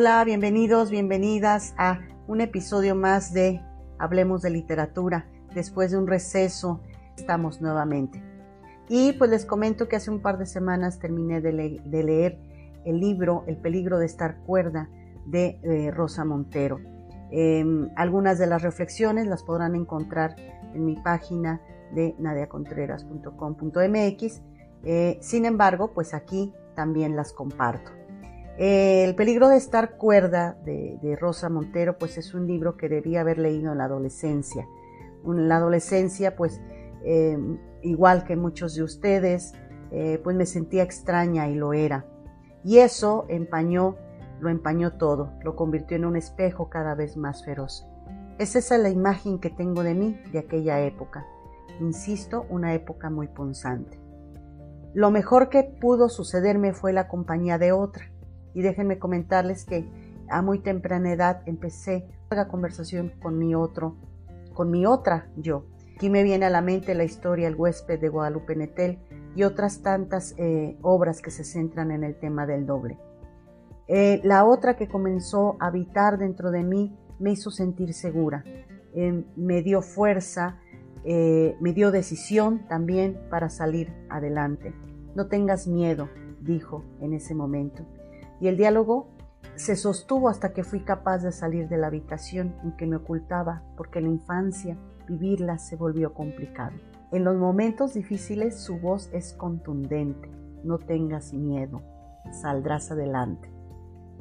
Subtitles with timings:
[0.00, 3.60] Hola, bienvenidos, bienvenidas a un episodio más de
[3.98, 5.26] Hablemos de Literatura.
[5.54, 6.80] Después de un receso,
[7.18, 8.24] estamos nuevamente.
[8.88, 11.52] Y pues les comento que hace un par de semanas terminé de,
[11.84, 12.38] leer
[12.86, 14.88] el libro El peligro de estar cuerda
[15.26, 16.80] de eh, Rosa Montero.
[17.30, 20.34] Em, algunas de las reflexiones las podrán encontrar
[20.72, 21.60] en mi página
[21.94, 24.42] de nadiacontreras.com.mx.
[24.82, 27.99] Eh, sin embargo, pues aquí también las comparto.
[28.58, 33.22] Eh, el peligro de estar cuerda de, Rosa Montero, pues es un libro que debía
[33.22, 34.66] haber leído en la adolescencia.
[35.24, 36.60] En la adolescencia, pues
[37.04, 39.54] em, igual que muchos de ustedes,
[39.90, 42.06] eh, pues me sentía extraña y lo era.
[42.62, 43.96] Y eso empañó,
[44.40, 47.86] lo empañó todo, lo convirtió en un espejo cada vez más feroz.
[48.38, 51.26] Es esa la imagen que tengo de mí de aquella época.
[51.80, 53.98] Insisto, una época muy punzante.
[54.92, 58.09] Lo mejor que pudo sucederme fue la compañía de otra.
[58.54, 59.88] Y déjenme comentarles que
[60.28, 63.96] a muy temprana edad empecé la conversación con mi otro,
[64.54, 65.64] con mi otra yo.
[65.96, 68.98] Aquí me viene a la mente la historia El huésped de Guadalupe Netel
[69.36, 72.98] y otras tantas eh, obras que se centran en el tema del doble.
[73.86, 78.44] Eh, la otra que comenzó a habitar dentro de mí me hizo sentir segura,
[78.94, 80.58] eh, me dio fuerza,
[81.02, 84.74] me dio decisión también para salir adelante.
[85.14, 86.10] No tengas miedo,
[86.42, 87.86] dijo en ese momento.
[88.40, 89.08] Y el diálogo
[89.56, 93.62] se sostuvo hasta que fui capaz de salir de la habitación en que me ocultaba,
[93.76, 96.76] porque en la infancia vivirla se volvió complicado.
[97.12, 100.30] En los momentos difíciles su voz es contundente.
[100.64, 101.82] No tengas miedo,
[102.32, 103.50] saldrás adelante.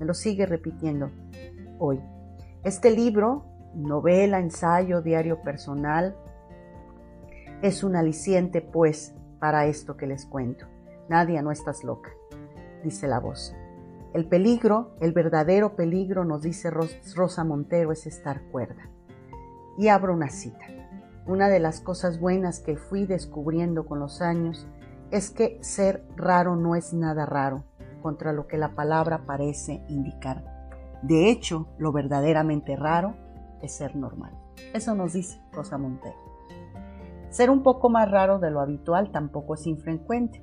[0.00, 1.10] Me lo sigue repitiendo
[1.78, 2.00] hoy.
[2.64, 3.44] Este libro,
[3.74, 6.16] novela, ensayo, diario personal,
[7.62, 10.66] es un aliciente, pues, para esto que les cuento.
[11.08, 12.10] Nadia, no estás loca,
[12.82, 13.54] dice la voz.
[14.14, 18.88] El peligro, el verdadero peligro, nos dice Rosa Montero, es estar cuerda.
[19.76, 20.64] Y abro una cita.
[21.26, 24.66] Una de las cosas buenas que fui descubriendo con los años
[25.10, 27.64] es que ser raro no es nada raro
[28.02, 30.42] contra lo que la palabra parece indicar.
[31.02, 33.14] De hecho, lo verdaderamente raro
[33.60, 34.32] es ser normal.
[34.72, 36.16] Eso nos dice Rosa Montero.
[37.30, 40.42] Ser un poco más raro de lo habitual tampoco es infrecuente.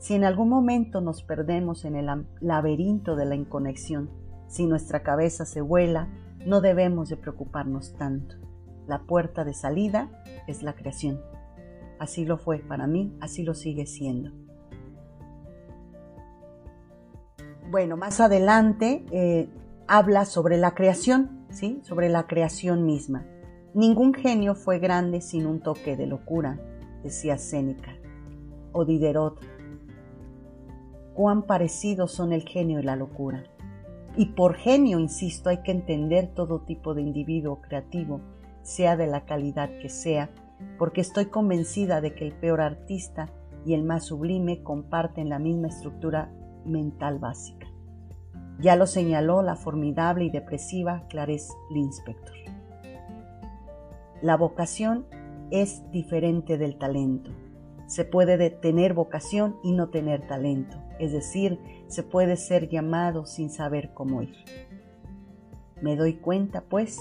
[0.00, 4.08] Si en algún momento nos perdemos en el laberinto de la inconexión,
[4.48, 6.08] si nuestra cabeza se vuela,
[6.46, 8.36] no debemos de preocuparnos tanto.
[8.88, 10.08] La puerta de salida
[10.46, 11.20] es la creación.
[11.98, 14.30] Así lo fue para mí, así lo sigue siendo.
[17.70, 19.50] Bueno, más adelante eh,
[19.86, 21.78] habla sobre la creación, ¿sí?
[21.82, 23.26] Sobre la creación misma.
[23.74, 26.58] Ningún genio fue grande sin un toque de locura,
[27.02, 27.94] decía Séneca.
[28.72, 29.59] O Diderot.
[31.20, 33.44] Cuán parecidos son el genio y la locura.
[34.16, 38.22] Y por genio, insisto, hay que entender todo tipo de individuo creativo
[38.62, 40.30] sea de la calidad que sea,
[40.78, 43.28] porque estoy convencida de que el peor artista
[43.66, 46.32] y el más sublime comparten la misma estructura
[46.64, 47.66] mental básica.
[48.58, 52.36] Ya lo señaló la formidable y depresiva Clarice Linspector.
[54.22, 55.04] La vocación
[55.50, 57.30] es diferente del talento.
[57.90, 61.58] Se puede tener vocación y no tener talento, es decir,
[61.88, 64.36] se puede ser llamado sin saber cómo ir.
[65.82, 67.00] Me doy cuenta, pues,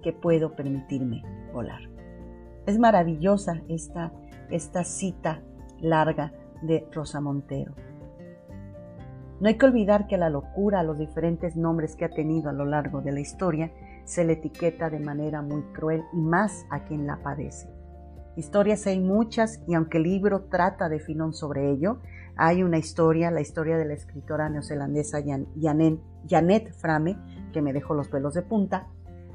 [0.00, 1.90] que puedo permitirme volar.
[2.66, 4.12] Es maravillosa esta,
[4.48, 5.42] esta cita
[5.80, 7.74] larga de Rosa Montero.
[9.40, 12.52] No hay que olvidar que la locura, a los diferentes nombres que ha tenido a
[12.52, 13.72] lo largo de la historia,
[14.04, 17.81] se le etiqueta de manera muy cruel y más a quien la padece.
[18.36, 21.98] Historias hay muchas y aunque el libro trata de filón sobre ello,
[22.36, 25.18] hay una historia, la historia de la escritora neozelandesa
[26.28, 27.18] Janet Frame,
[27.52, 28.88] que me dejó los pelos de punta,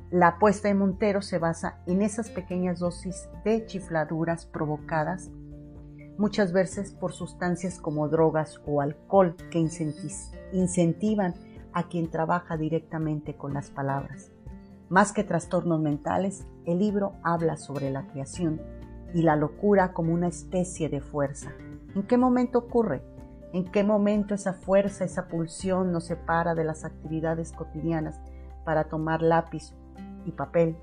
[0.10, 5.30] la apuesta de Montero se basa en esas pequeñas dosis de chifladuras provocadas
[6.18, 9.60] muchas veces por sustancias como drogas o alcohol que
[10.54, 11.36] incentivan
[11.74, 14.32] a quien trabaja directamente con las palabras.
[14.90, 18.62] Más que trastornos mentales, el libro habla sobre la creación
[19.14, 21.52] y la locura como una especie de fuerza.
[21.96, 23.02] ¿En qué momento ocurre?
[23.54, 28.20] ¿En qué momento esa fuerza, esa pulsión nos separa de las actividades cotidianas
[28.68, 29.74] para tomar lápiz
[30.26, 30.76] y papel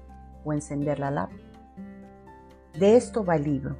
[0.44, 1.42] o encender la lápiz.
[2.78, 3.76] De esto va el libro.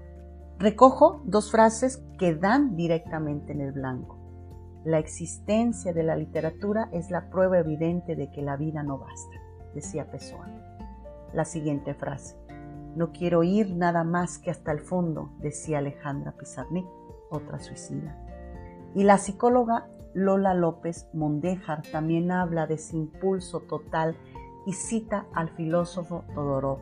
[0.59, 4.19] Recojo dos frases que dan directamente en el blanco.
[4.85, 9.37] La existencia de la literatura es la prueba evidente de que la vida no basta,
[9.75, 10.47] decía Pessoa.
[11.33, 12.37] La siguiente frase.
[12.97, 16.87] No quiero ir nada más que hasta el fondo, decía Alejandra Pizarnik,
[17.31, 18.17] otra suicida.
[18.95, 24.17] Y la psicóloga Lola López Mondejar también habla de ese impulso total
[24.65, 26.79] y cita al filósofo Todorov,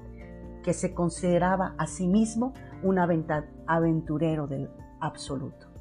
[0.63, 4.71] que se consideraba a sí mismo un aventurero del
[5.01, 5.73] absoluto.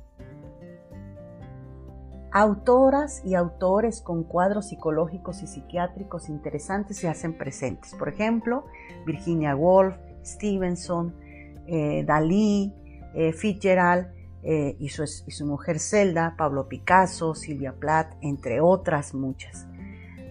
[2.33, 7.94] Autoras y autores con cuadros psicológicos y psiquiátricos interesantes se hacen presentes.
[7.94, 8.63] Por ejemplo,
[9.06, 11.13] Virginia Woolf, Stevenson,
[11.68, 12.73] eh, Dalí,
[13.13, 14.07] eh, Fitzgerald
[14.44, 19.68] eh, y, su, mujer Zelda, Pablo Picasso, Silvia Plath, entre otras muchas.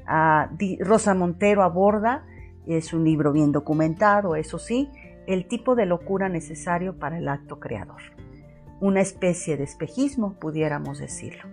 [0.06, 0.50] Ah,
[0.80, 2.26] Rosa Montero aborda,
[2.66, 4.90] es un libro bien documentado, eso sí,
[5.26, 8.02] el tipo de locura necesario para el acto creador.
[8.80, 11.48] Una especie de espejismo, pudiéramos decirlo.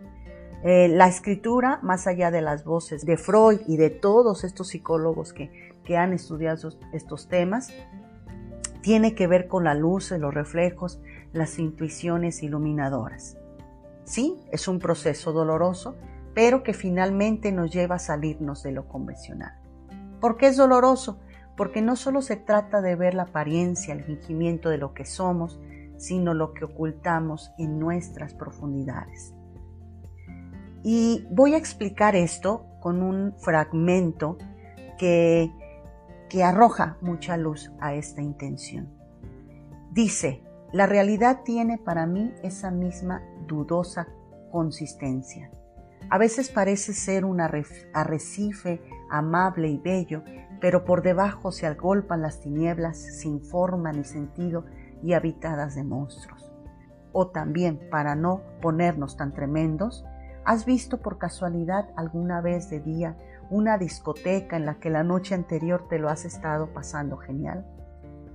[0.63, 5.71] La escritura, más allá de las voces de Freud y de todos estos psicólogos que,
[5.85, 7.71] que han estudiado estos temas,
[8.87, 11.01] tiene que ver con la luz, los reflejos,
[11.33, 13.37] las intuiciones iluminadoras.
[14.05, 15.97] Sí, es un proceso doloroso,
[16.33, 19.59] pero que finalmente nos lleva a salirnos de lo convencional.
[20.21, 21.19] ¿Por qué es doloroso?
[21.57, 25.59] Porque no solo se trata de ver la apariencia, el fingimiento de lo que somos,
[25.97, 29.33] sino lo que ocultamos en nuestras profundidades.
[30.85, 34.37] Y voy a explicar esto con un fragmento
[34.97, 35.51] que,
[36.29, 38.89] que arroja mucha luz a esta intención.
[39.91, 40.43] Dice,
[40.73, 44.07] la realidad tiene para mí esa misma dudosa
[44.51, 45.49] consistencia.
[46.09, 50.23] A veces parece ser un arrecife amable y bello,
[50.59, 54.65] pero por debajo se agolpan las tinieblas sin forma ni sentido
[55.03, 56.51] y habitadas de monstruos.
[57.11, 60.05] O también, para no ponernos tan tremendos,
[60.45, 63.17] ¿has visto por casualidad alguna vez de día
[63.49, 67.65] una discoteca en la que la noche anterior te lo has estado pasando genial?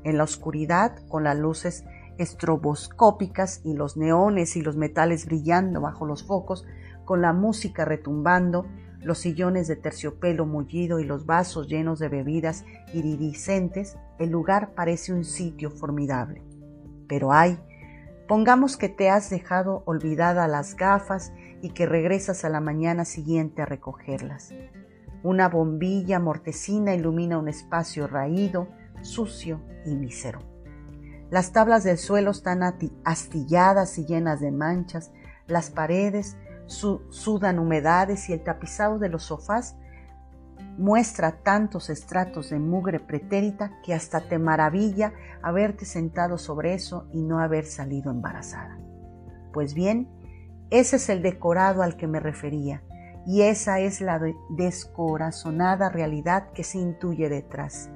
[0.05, 1.85] En la oscuridad, con las luces
[2.19, 6.67] estroboscópicas y los neones y los metales brillando bajo los focos,
[7.05, 8.67] con la música retumbando,
[9.00, 12.64] los sillones de terciopelo mullido y los vasos llenos de bebidas
[12.94, 16.43] iridiscentes, el lugar parece un sitio formidable.
[17.09, 17.59] Pero ay,
[18.29, 23.62] pongamos que te has dejado olvidada las gafas y que regresas a la mañana siguiente
[23.62, 24.55] a recogerlas.
[25.23, 28.69] Una bombilla mortecina ilumina un espacio raído,
[29.03, 30.41] sucio y mísero.
[31.31, 32.63] Las tablas del suelo están
[33.05, 35.13] astilladas y llenas de manchas,
[35.47, 36.37] las paredes
[36.67, 39.77] sudan humedades y el tapizado de los sofás
[40.79, 47.23] muestra tantos estratos de mugre pretérita que hasta te maravilla haberte sentado sobre eso y
[47.23, 48.79] no haber salido embarazada.
[49.53, 50.09] Pues bien,
[50.71, 52.83] ese es el decorado al que me refería,
[53.27, 54.21] y esa es la
[54.51, 57.91] descorazonada realidad que se intuye detrás.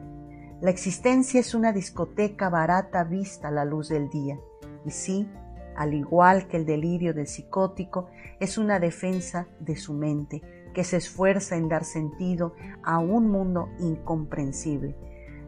[0.60, 4.38] La existencia es una discoteca barata vista a la luz del día,
[4.84, 5.28] y sí,
[5.76, 8.08] al igual que el delirio del psicótico,
[8.40, 10.42] es una defensa de su mente
[10.72, 14.96] que se esfuerza en dar sentido a un mundo incomprensible.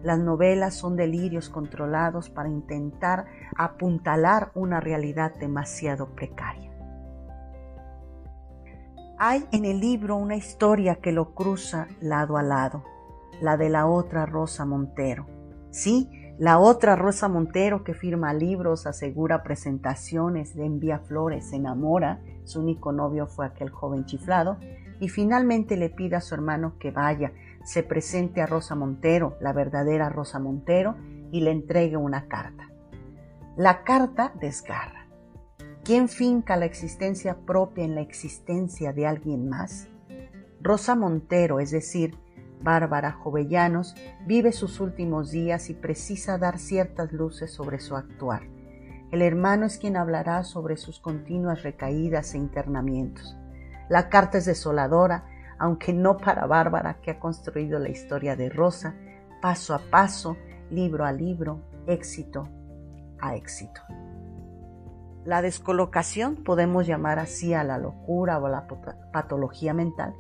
[0.03, 6.78] Las novelas son delirios controlados para intentar apuntalar una realidad demasiado precaria.
[9.21, 12.85] Hay en el libro una historia que lo cruza lado a lado,
[13.41, 15.27] la de la otra Rosa Montero.
[15.71, 16.09] Sí,
[16.39, 22.93] la otra Rosa Montero que firma libros, asegura presentaciones, envía flores, se enamora, su único
[22.93, 24.57] novio fue aquel joven chiflado,
[25.01, 27.33] y finalmente le pide a su hermano que vaya,
[27.65, 30.95] se presente a Rosa Montero, la verdadera Rosa Montero,
[31.33, 32.71] y le entregue una carta.
[33.57, 34.98] La carta desgarra.
[35.89, 39.89] ¿Quién finca la existencia propia en la existencia de alguien más?
[40.61, 42.15] Rosa Montero, es decir,
[42.61, 43.95] Bárbara Jovellanos
[44.27, 48.43] vive sus últimos días y precisa dar ciertas luces sobre su actuar.
[49.13, 53.35] El hermano es quien hablará sobre sus continuas recaídas e internamientos.
[53.89, 55.25] La carta es desoladora,
[55.59, 58.95] aunque no para Bárbara, que ha construido la historia de Rosa,
[59.41, 60.37] paso a paso,
[60.71, 62.47] libro a libro, éxito
[63.21, 63.81] a éxito.
[65.29, 68.67] La descolocación, podemos llamar así a la locura o a la
[69.13, 70.15] patología mental,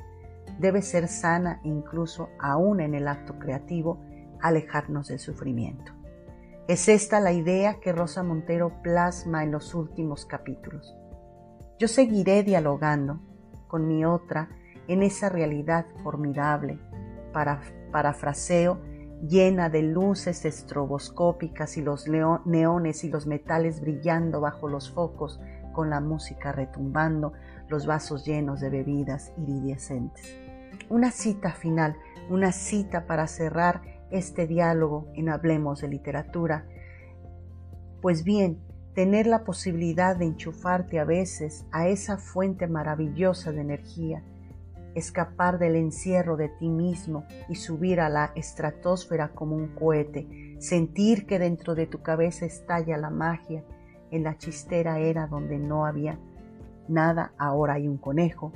[0.58, 4.04] debe ser sana incluso aún en el acto creativo,
[4.42, 5.92] alejarnos del sufrimiento.
[6.68, 10.94] Es esta la idea que Rosa Montero plasma en los últimos capítulos.
[11.78, 13.18] Yo seguiré dialogando
[13.66, 14.50] con mi otra
[14.88, 16.78] en esa realidad formidable,
[17.32, 17.62] para,
[17.92, 18.78] parafraseo,
[19.26, 25.40] llena de luces estroboscópicas y los neones y los metales brillando bajo los focos,
[25.72, 27.32] con la música retumbando,
[27.68, 30.36] los vasos llenos de bebidas iridescentes.
[30.88, 31.96] Una cita final,
[32.30, 36.66] una cita para cerrar este diálogo en Hablemos de Literatura.
[38.00, 38.58] Pues bien,
[38.94, 44.22] tener la posibilidad de enchufarte a veces a esa fuente maravillosa de energía,
[44.98, 51.26] escapar del encierro de ti mismo y subir a la estratosfera como un cohete, sentir
[51.26, 53.64] que dentro de tu cabeza estalla la magia,
[54.10, 56.18] en la chistera era donde no había
[56.88, 58.52] nada, ahora hay un conejo,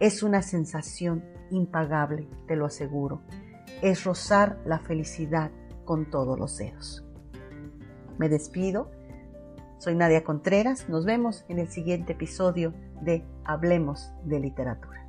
[0.00, 3.20] es una sensación impagable, te lo aseguro.
[3.82, 5.50] Es rozar la felicidad
[5.84, 7.04] con todos los dedos.
[8.18, 8.90] Me despido.
[9.78, 10.88] Soy Nadia Contreras.
[10.88, 15.05] Nos vemos en el siguiente episodio de Hablemos de Literatura.